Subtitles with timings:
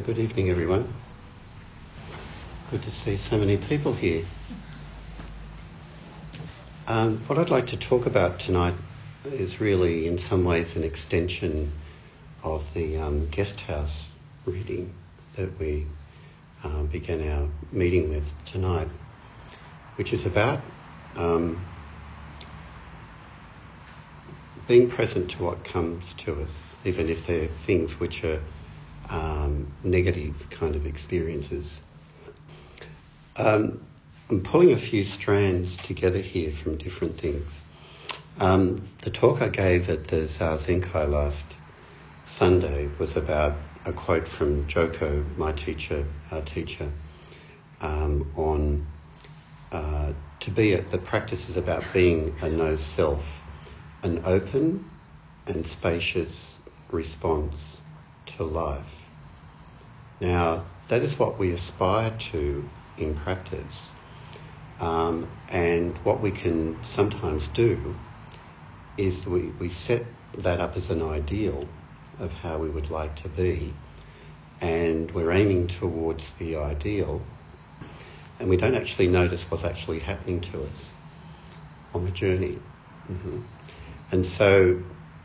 [0.00, 0.90] Good evening, everyone.
[2.70, 4.24] Good to see so many people here.
[6.88, 8.74] Um, what I'd like to talk about tonight
[9.26, 11.70] is really, in some ways, an extension
[12.42, 14.08] of the um, guest house
[14.46, 14.94] reading
[15.36, 15.84] that we
[16.64, 18.88] uh, began our meeting with tonight,
[19.96, 20.62] which is about
[21.16, 21.60] um,
[24.66, 28.40] being present to what comes to us, even if they're things which are
[29.12, 31.80] um, negative kind of experiences.
[33.36, 33.80] Um,
[34.30, 37.62] I'm pulling a few strands together here from different things.
[38.40, 41.44] Um, the talk I gave at the Zazenkai last
[42.24, 46.90] Sunday was about a quote from Joko, my teacher, our teacher,
[47.82, 48.86] um, on
[49.70, 53.24] uh, to be a, the practice is about being a no self,
[54.02, 54.88] an open
[55.46, 56.58] and spacious
[56.90, 57.80] response
[58.26, 59.01] to life.
[60.22, 63.88] Now, that is what we aspire to in practice.
[64.78, 67.96] Um, and what we can sometimes do
[68.96, 70.04] is we, we set
[70.38, 71.66] that up as an ideal
[72.20, 73.72] of how we would like to be,
[74.60, 77.20] and we're aiming towards the ideal,
[78.38, 80.88] and we don't actually notice what's actually happening to us
[81.94, 82.60] on the journey.
[83.10, 83.40] Mm-hmm.
[84.12, 84.82] And so,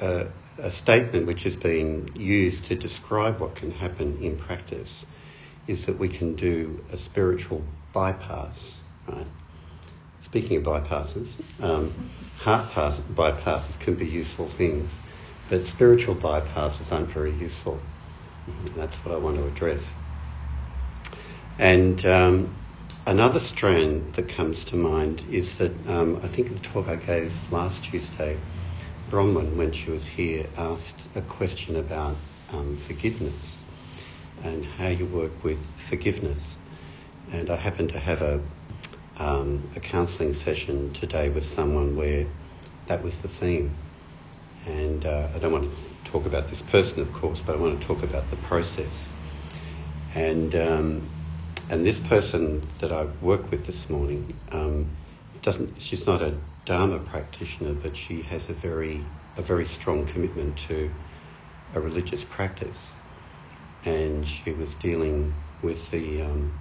[0.00, 0.24] uh,
[0.58, 5.06] a statement which has been used to describe what can happen in practice
[5.66, 8.56] is that we can do a spiritual bypass,
[9.08, 9.26] right?
[10.22, 14.90] Speaking of bypasses, um, heart pass, bypasses can be useful things,
[15.48, 17.80] but spiritual bypasses aren't very useful.
[18.48, 18.78] Mm-hmm.
[18.78, 19.88] That's what I want to address.
[21.58, 22.54] And um,
[23.06, 27.32] another strand that comes to mind is that um, I think the talk I gave
[27.52, 28.36] last Tuesday
[29.10, 32.16] Bronwyn, when she was here, asked a question about
[32.52, 33.62] um, forgiveness
[34.44, 35.58] and how you work with
[35.88, 36.58] forgiveness.
[37.32, 38.40] And I happened to have a,
[39.16, 42.26] um, a counselling session today with someone where
[42.86, 43.74] that was the theme.
[44.66, 47.80] And uh, I don't want to talk about this person, of course, but I want
[47.80, 49.08] to talk about the process.
[50.14, 51.10] And um,
[51.70, 54.86] and this person that I work with this morning um,
[55.42, 55.80] doesn't.
[55.80, 56.34] She's not a
[56.68, 59.02] Dharma practitioner, but she has a very
[59.38, 60.90] a very strong commitment to
[61.74, 62.92] a religious practice,
[63.86, 66.52] and she was dealing with the um,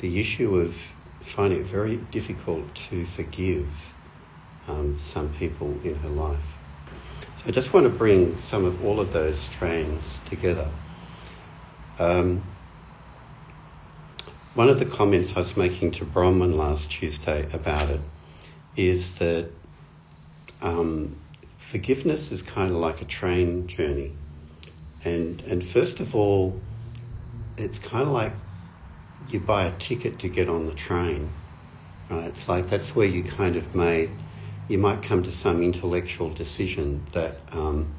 [0.00, 0.76] the issue of
[1.24, 3.66] finding it very difficult to forgive
[4.68, 6.58] um, some people in her life.
[7.36, 10.68] So I just want to bring some of all of those strands together.
[11.98, 12.42] Um,
[14.52, 18.02] one of the comments I was making to Bronwyn last Tuesday about it
[18.76, 19.50] is that
[20.62, 21.16] um,
[21.58, 24.14] forgiveness is kind of like a train journey.
[25.04, 26.60] And, and first of all,
[27.56, 28.32] it's kind of like
[29.26, 31.32] you buy a ticket to get on the train.
[32.10, 32.26] Right?
[32.26, 34.22] It's like that's where you kind of made,
[34.68, 37.94] you might come to some intellectual decision that um,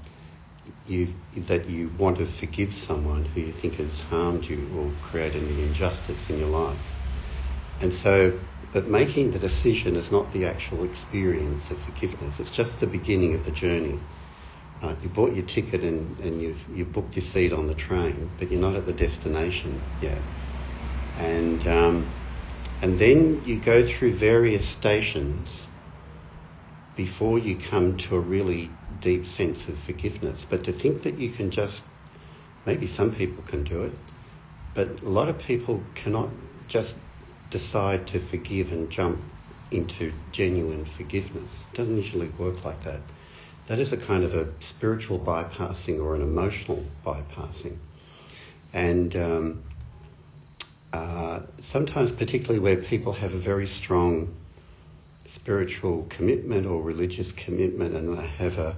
[0.86, 5.44] you that you want to forgive someone who you think has harmed you or created
[5.44, 6.80] an injustice in your life.
[7.80, 8.40] And so
[8.74, 12.40] but making the decision is not the actual experience of forgiveness.
[12.40, 14.00] It's just the beginning of the journey.
[14.82, 14.96] Right?
[15.04, 18.50] You bought your ticket and, and you've, you booked your seat on the train, but
[18.50, 20.20] you're not at the destination yet.
[21.20, 22.10] And, um,
[22.82, 25.68] and then you go through various stations
[26.96, 28.70] before you come to a really
[29.02, 30.46] deep sense of forgiveness.
[30.50, 31.84] But to think that you can just,
[32.66, 33.94] maybe some people can do it,
[34.74, 36.30] but a lot of people cannot
[36.68, 36.96] just
[37.52, 39.22] decide to forgive and jump
[39.70, 41.66] into genuine forgiveness.
[41.72, 43.02] It doesn't usually work like that.
[43.68, 47.78] That is a kind of a spiritual bypassing or an emotional bypassing.
[48.74, 49.64] And um,
[50.92, 54.34] uh, sometimes, particularly where people have a very strong
[55.26, 58.76] spiritual commitment or religious commitment and they have a,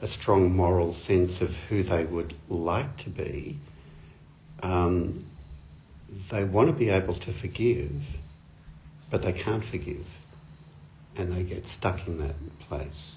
[0.00, 3.56] a strong moral sense of who they would like to be,
[4.62, 5.24] um,
[6.30, 7.92] they want to be able to forgive,
[9.10, 10.06] but they can't forgive.
[11.16, 13.16] And they get stuck in that place.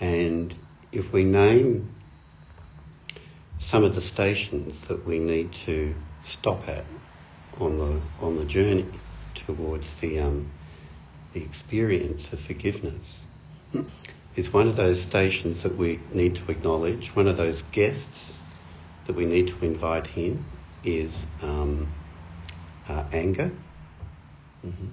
[0.00, 0.54] And
[0.92, 1.94] if we name
[3.58, 6.84] some of the stations that we need to stop at
[7.58, 8.86] on the on the journey
[9.34, 10.50] towards the um,
[11.32, 13.26] the experience of forgiveness
[14.36, 17.14] is one of those stations that we need to acknowledge.
[17.16, 18.38] One of those guests
[19.06, 20.44] that we need to invite in
[20.84, 21.88] is um,
[22.88, 23.50] uh, anger.
[24.66, 24.88] Mm-hmm.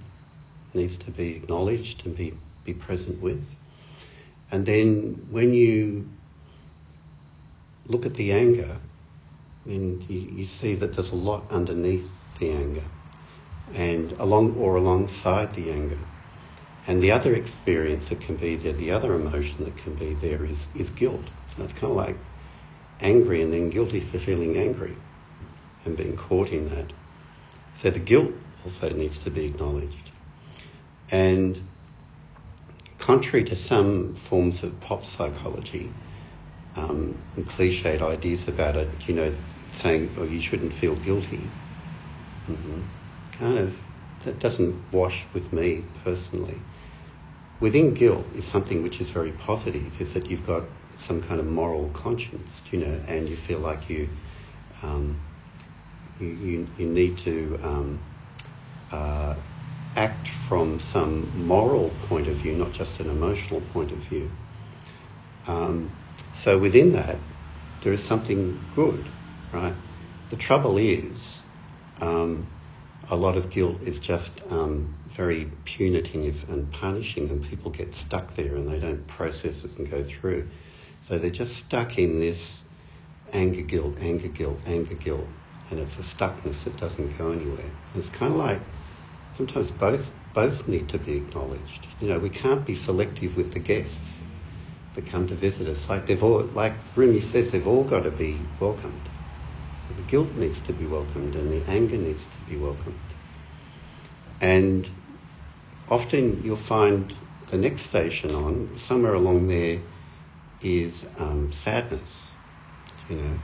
[0.74, 2.34] Needs to be acknowledged and be,
[2.64, 3.44] be present with.
[4.50, 6.08] And then when you
[7.86, 8.76] look at the anger,
[9.64, 12.84] and you, you see that there's a lot underneath the anger,
[13.74, 15.98] and along or alongside the anger.
[16.86, 20.44] And the other experience that can be there, the other emotion that can be there
[20.44, 21.24] is, is guilt.
[21.56, 22.16] So it's kind of like
[23.00, 24.94] angry and then guilty for feeling angry
[25.84, 26.92] and being caught in that.
[27.72, 28.32] So the guilt
[28.64, 30.10] also needs to be acknowledged.
[31.10, 31.60] And
[32.98, 35.92] contrary to some forms of pop psychology
[36.76, 39.34] um, and cliched ideas about it, you know,
[39.72, 41.42] saying, oh, you shouldn't feel guilty,
[42.48, 42.82] mm-hmm.
[43.32, 43.76] kind of,
[44.24, 46.58] that doesn't wash with me personally.
[47.60, 50.64] Within guilt is something which is very positive, is that you've got
[50.98, 54.08] some kind of moral conscience, you know, and you feel like you,
[54.82, 55.20] um,
[56.20, 58.00] you, you, you, need to um,
[58.90, 59.36] uh,
[59.96, 64.36] act from some moral point of view, not just an emotional point of view.
[65.46, 65.96] Um,
[66.32, 67.20] so within that,
[67.82, 69.12] there is something good,
[69.52, 69.76] right?
[70.30, 71.42] The trouble is,
[72.00, 72.48] um,
[73.10, 78.34] a lot of guilt is just um, very punitive and punishing, and people get stuck
[78.34, 80.48] there and they don't process it and go through.
[81.02, 82.64] So they're just stuck in this
[83.32, 85.30] anger, guilt, anger, guilt, anger, guilt,
[85.70, 87.70] and it's a stuckness that doesn't go anywhere.
[87.94, 88.60] It's kind of like
[89.30, 91.86] sometimes both both need to be acknowledged.
[92.00, 94.20] You know, we can't be selective with the guests
[94.94, 95.88] that come to visit us.
[95.88, 99.08] Like they've all, like Rumi says, they've all got to be welcomed.
[99.88, 103.14] The guilt needs to be welcomed, and the anger needs to be welcomed.
[104.40, 104.90] And
[105.88, 107.16] often you'll find
[107.48, 109.82] the next station on somewhere along there
[110.60, 112.34] is um, sadness,
[113.06, 113.38] you know,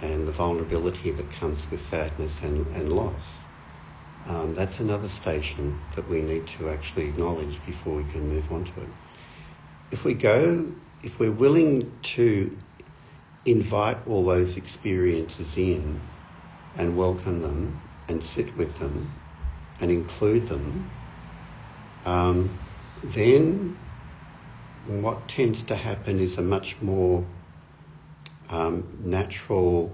[0.00, 3.44] and the vulnerability that comes with sadness and, and loss.
[4.26, 8.64] Um, that's another station that we need to actually acknowledge before we can move on
[8.64, 8.88] to it.
[9.90, 10.72] If we go,
[11.02, 12.58] if we're willing to
[13.44, 16.08] invite all those experiences in
[16.74, 19.12] and welcome them and sit with them
[19.80, 20.90] and include them,
[22.04, 22.58] um,
[23.02, 23.78] then
[24.84, 27.26] what tends to happen is a much more
[28.50, 29.92] um, natural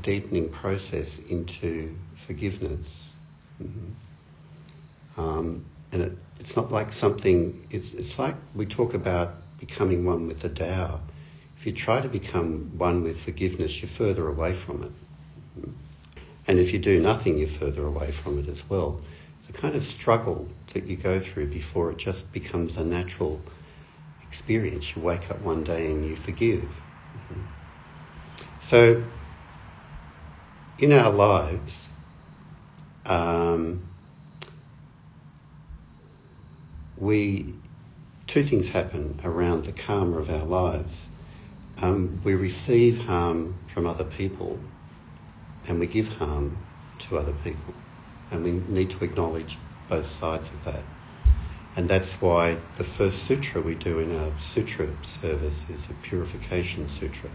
[0.00, 1.96] deepening process into
[2.26, 3.10] forgiveness.
[3.62, 5.20] Mm-hmm.
[5.20, 10.26] Um, and it, it's not like something, it's, it's like we talk about becoming one
[10.26, 11.00] with the Tao.
[11.58, 14.92] If you try to become one with forgiveness, you're further away from it.
[15.58, 15.70] Mm-hmm.
[16.48, 19.00] And if you do nothing, you're further away from it as well.
[19.48, 23.40] A kind of struggle that you go through before it just becomes a natural
[24.22, 24.94] experience.
[24.94, 26.68] You wake up one day and you forgive.
[28.60, 29.04] So,
[30.78, 31.88] in our lives,
[33.04, 33.82] um,
[36.98, 37.54] we
[38.26, 41.08] two things happen around the karma of our lives.
[41.80, 44.58] Um, we receive harm from other people,
[45.68, 46.56] and we give harm
[46.98, 47.74] to other people,
[48.30, 49.58] and we need to acknowledge
[49.88, 50.82] both sides of that.
[51.76, 56.88] And that's why the first sutra we do in our sutra service is a purification
[56.88, 57.28] sutra,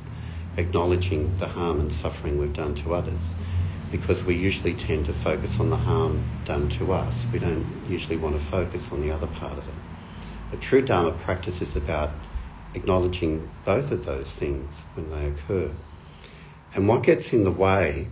[0.57, 3.35] acknowledging the harm and suffering we've done to others.
[3.91, 7.27] Because we usually tend to focus on the harm done to us.
[7.31, 9.75] We don't usually want to focus on the other part of it.
[10.49, 12.11] But true Dharma practice is about
[12.73, 15.71] acknowledging both of those things when they occur.
[16.73, 18.07] And what gets in the way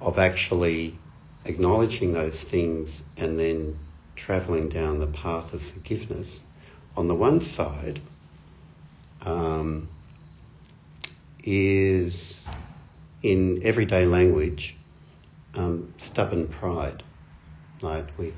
[0.00, 0.98] of actually
[1.44, 3.78] acknowledging those things and then
[4.16, 6.42] travelling down the path of forgiveness,
[6.96, 8.00] on the one side,
[9.22, 9.88] um,
[11.42, 12.40] is
[13.22, 14.76] in everyday language
[15.56, 17.02] um, stubborn pride.
[17.80, 18.32] Like we,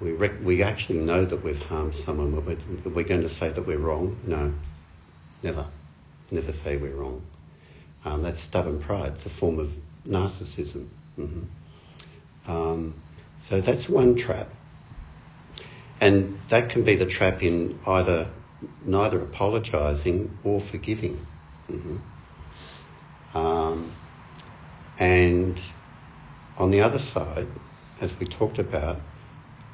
[0.00, 3.50] we, rec- we actually know that we've harmed someone, but we're, we're, going to say
[3.50, 4.16] that we're wrong.
[4.26, 4.52] No,
[5.42, 5.66] never,
[6.30, 7.22] never say we're wrong.
[8.04, 9.12] Um, that's stubborn pride.
[9.14, 9.72] It's a form of
[10.06, 10.88] narcissism.
[11.18, 12.50] Mm-hmm.
[12.50, 12.94] Um,
[13.44, 14.48] so that's one trap.
[16.04, 18.28] And that can be the trap in either
[18.84, 21.26] neither apologising or forgiving.
[21.70, 23.38] Mm-hmm.
[23.38, 23.90] Um,
[24.98, 25.58] and
[26.58, 27.46] on the other side,
[28.02, 29.00] as we talked about,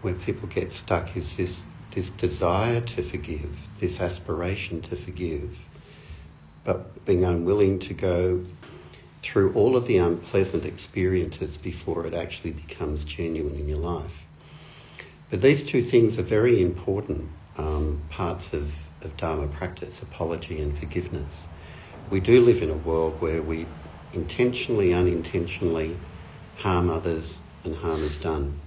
[0.03, 1.65] where people get stuck is this,
[1.97, 5.59] this desire to forgive, this aspiration to forgive,
[6.63, 8.47] but being unwilling to go
[9.21, 14.30] through all of the unpleasant experiences before it actually becomes genuine in your life.
[15.31, 18.73] But these two things are very important um, parts of,
[19.03, 21.47] of Dharma practice, apology and forgiveness.
[22.11, 23.69] We do live in a world where we
[24.13, 25.97] intentionally, unintentionally
[26.57, 28.61] harm others and harm is done.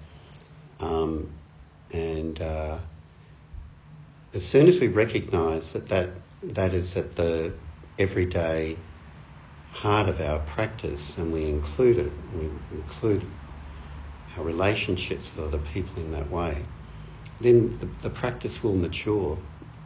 [0.80, 1.30] Um,
[1.92, 2.78] and uh,
[4.34, 6.10] as soon as we recognise that, that
[6.44, 7.54] that is at the
[7.98, 8.78] everyday
[9.72, 13.30] heart of our practice and we include it, we include
[14.38, 16.66] our relationships with other people in that way,
[17.40, 19.38] then the, the practice will mature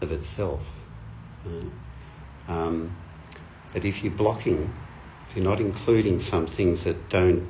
[0.01, 0.61] of itself.
[1.45, 1.71] Right?
[2.47, 2.95] Um,
[3.73, 4.73] but if you're blocking,
[5.29, 7.47] if you're not including some things that don't,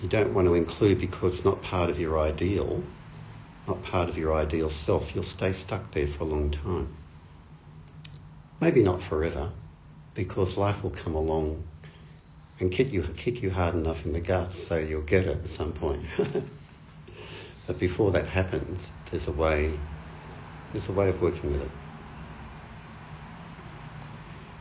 [0.00, 2.82] you don't want to include because it's not part of your ideal,
[3.66, 6.94] not part of your ideal self, you'll stay stuck there for a long time.
[8.60, 9.50] Maybe not forever,
[10.14, 11.64] because life will come along
[12.60, 15.48] and kick you, kick you hard enough in the guts so you'll get it at
[15.48, 16.02] some point.
[17.66, 19.80] but before that happens, there's a way,
[20.72, 21.79] there's a way of working with it.